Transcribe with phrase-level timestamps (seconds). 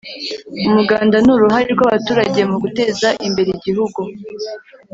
[0.67, 3.99] Umuganda ni uruhare rw abaturage mu guteza imbere igihugu